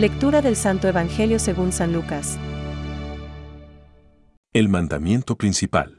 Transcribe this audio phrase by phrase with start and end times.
[0.00, 2.38] Lectura del Santo Evangelio según San Lucas.
[4.54, 5.98] El mandamiento principal.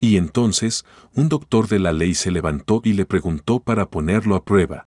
[0.00, 4.44] Y entonces, un doctor de la ley se levantó y le preguntó para ponerlo a
[4.44, 4.84] prueba.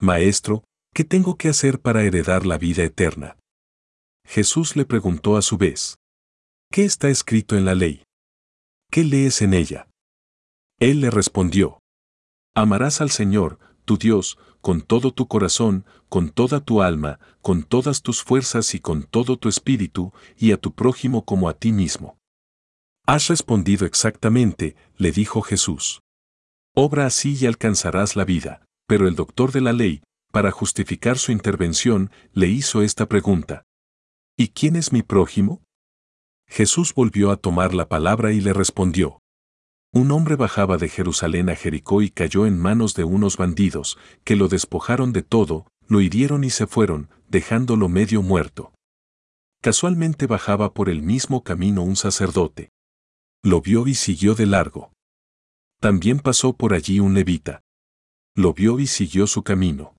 [0.00, 0.62] Maestro,
[0.94, 3.36] ¿qué tengo que hacer para heredar la vida eterna?
[4.24, 5.96] Jesús le preguntó a su vez.
[6.70, 8.04] ¿Qué está escrito en la ley?
[8.88, 9.88] ¿Qué lees en ella?
[10.78, 11.80] Él le respondió.
[12.54, 18.02] Amarás al Señor, tu Dios, con todo tu corazón, con toda tu alma, con todas
[18.02, 22.18] tus fuerzas y con todo tu espíritu, y a tu prójimo como a ti mismo.
[23.06, 26.00] Has respondido exactamente, le dijo Jesús.
[26.74, 28.64] Obra así y alcanzarás la vida.
[28.86, 33.64] Pero el doctor de la ley, para justificar su intervención, le hizo esta pregunta.
[34.36, 35.62] ¿Y quién es mi prójimo?
[36.46, 39.21] Jesús volvió a tomar la palabra y le respondió.
[39.94, 44.36] Un hombre bajaba de Jerusalén a Jericó y cayó en manos de unos bandidos, que
[44.36, 48.72] lo despojaron de todo, lo hirieron y se fueron, dejándolo medio muerto.
[49.60, 52.70] Casualmente bajaba por el mismo camino un sacerdote.
[53.44, 54.92] Lo vio y siguió de largo.
[55.78, 57.60] También pasó por allí un levita.
[58.34, 59.94] Lo vio y siguió su camino.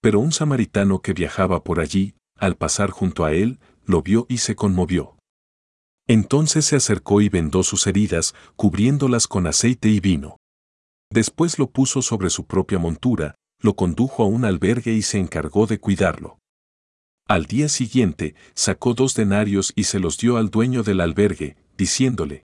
[0.00, 4.38] Pero un samaritano que viajaba por allí, al pasar junto a él, lo vio y
[4.38, 5.16] se conmovió.
[6.10, 10.38] Entonces se acercó y vendó sus heridas, cubriéndolas con aceite y vino.
[11.08, 15.68] Después lo puso sobre su propia montura, lo condujo a un albergue y se encargó
[15.68, 16.40] de cuidarlo.
[17.28, 22.42] Al día siguiente, sacó dos denarios y se los dio al dueño del albergue, diciéndole,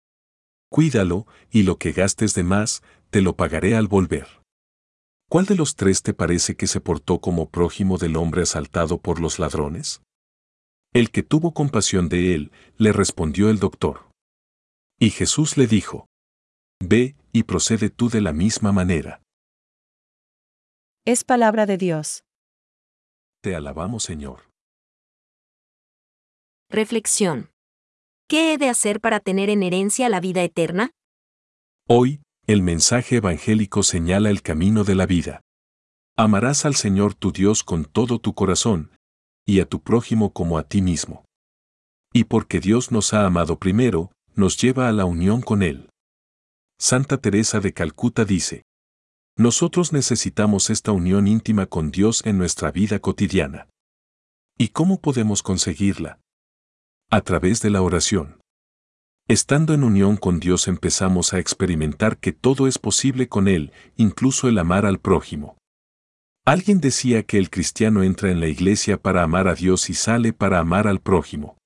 [0.70, 4.26] Cuídalo, y lo que gastes de más, te lo pagaré al volver.
[5.30, 9.20] ¿Cuál de los tres te parece que se portó como prójimo del hombre asaltado por
[9.20, 10.02] los ladrones?
[10.94, 14.08] El que tuvo compasión de él, le respondió el doctor.
[15.00, 16.06] Y Jesús le dijo,
[16.80, 19.20] Ve y procede tú de la misma manera.
[21.04, 22.22] Es palabra de Dios.
[23.42, 24.48] Te alabamos Señor.
[26.70, 27.50] Reflexión.
[28.28, 30.92] ¿Qué he de hacer para tener en herencia la vida eterna?
[31.88, 35.40] Hoy, el mensaje evangélico señala el camino de la vida.
[36.16, 38.92] Amarás al Señor tu Dios con todo tu corazón,
[39.46, 41.24] y a tu prójimo como a ti mismo.
[42.12, 45.88] Y porque Dios nos ha amado primero, nos lleva a la unión con Él.
[46.78, 48.62] Santa Teresa de Calcuta dice,
[49.36, 53.68] Nosotros necesitamos esta unión íntima con Dios en nuestra vida cotidiana.
[54.56, 56.20] ¿Y cómo podemos conseguirla?
[57.10, 58.40] A través de la oración.
[59.26, 64.48] Estando en unión con Dios empezamos a experimentar que todo es posible con Él, incluso
[64.48, 65.56] el amar al prójimo.
[66.46, 70.34] Alguien decía que el cristiano entra en la iglesia para amar a Dios y sale
[70.34, 71.56] para amar al prójimo.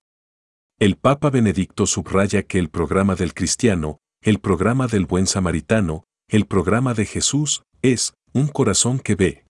[0.78, 6.46] El Papa Benedicto subraya que el programa del cristiano, el programa del buen samaritano, el
[6.46, 9.44] programa de Jesús, es un corazón que ve.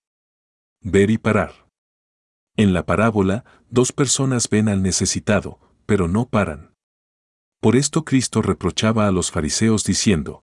[0.81, 1.67] Ver y parar.
[2.55, 6.73] En la parábola, dos personas ven al necesitado, pero no paran.
[7.61, 10.41] Por esto Cristo reprochaba a los fariseos diciendo,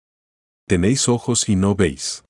[0.67, 2.25] Tenéis ojos y no veis.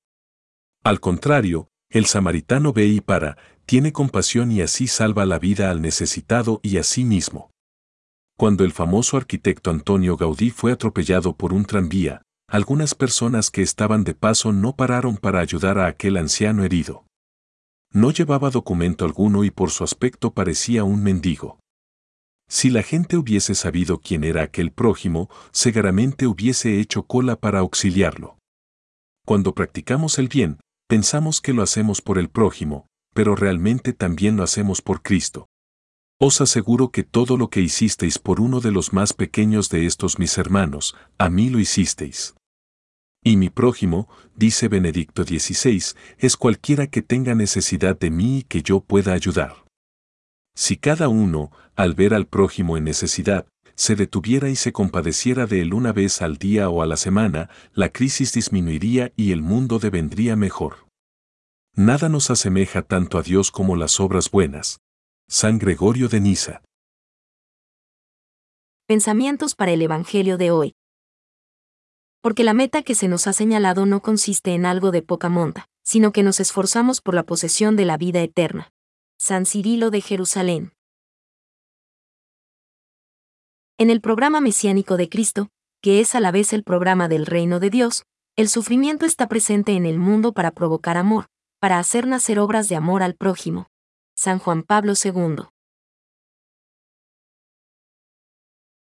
[0.82, 3.36] Al contrario, el samaritano ve y para,
[3.66, 7.50] tiene compasión y así salva la vida al necesitado y a sí mismo.
[8.38, 14.02] Cuando el famoso arquitecto Antonio Gaudí fue atropellado por un tranvía, algunas personas que estaban
[14.02, 17.04] de paso no pararon para ayudar a aquel anciano herido.
[17.92, 21.58] No llevaba documento alguno y por su aspecto parecía un mendigo.
[22.48, 28.38] Si la gente hubiese sabido quién era aquel prójimo, seguramente hubiese hecho cola para auxiliarlo.
[29.24, 30.58] Cuando practicamos el bien,
[30.90, 35.46] Pensamos que lo hacemos por el prójimo, pero realmente también lo hacemos por Cristo.
[36.18, 40.18] Os aseguro que todo lo que hicisteis por uno de los más pequeños de estos
[40.18, 42.34] mis hermanos, a mí lo hicisteis.
[43.22, 48.64] Y mi prójimo, dice Benedicto XVI, es cualquiera que tenga necesidad de mí y que
[48.64, 49.64] yo pueda ayudar.
[50.56, 53.46] Si cada uno, al ver al prójimo en necesidad,
[53.80, 57.48] se detuviera y se compadeciera de él una vez al día o a la semana,
[57.72, 60.89] la crisis disminuiría y el mundo devendría mejor.
[61.76, 64.80] Nada nos asemeja tanto a Dios como las obras buenas.
[65.28, 66.62] San Gregorio de Niza.
[68.86, 70.74] Pensamientos para el Evangelio de hoy.
[72.22, 75.68] Porque la meta que se nos ha señalado no consiste en algo de poca monta,
[75.84, 78.72] sino que nos esforzamos por la posesión de la vida eterna.
[79.18, 80.72] San Cirilo de Jerusalén.
[83.78, 85.48] En el programa mesiánico de Cristo,
[85.80, 88.04] que es a la vez el programa del reino de Dios,
[88.36, 91.26] el sufrimiento está presente en el mundo para provocar amor,
[91.60, 93.68] para hacer nacer obras de amor al prójimo.
[94.16, 95.44] San Juan Pablo II.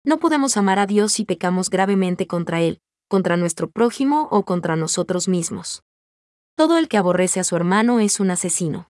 [0.03, 4.75] No podemos amar a Dios si pecamos gravemente contra Él, contra nuestro prójimo o contra
[4.75, 5.83] nosotros mismos.
[6.55, 8.89] Todo el que aborrece a su hermano es un asesino.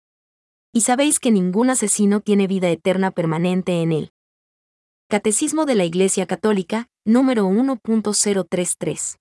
[0.73, 4.11] y sabéis que ningún asesino tiene vida eterna permanente en él.
[5.07, 9.15] Catecismo de la Iglesia Católica, número 1.033.